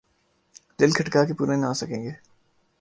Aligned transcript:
دل 0.79 0.89
کھٹکا 0.97 1.21
کہ 1.27 1.33
پورے 1.37 1.55
نہ 1.57 1.65
آسکیں 1.71 2.01
گے۔ 2.03 2.11